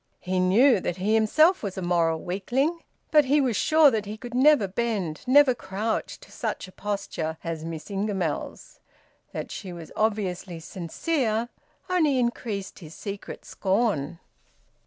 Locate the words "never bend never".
4.33-5.53